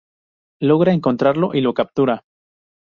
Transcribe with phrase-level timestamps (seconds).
[0.61, 2.23] Logra encontrarlo y lo captura.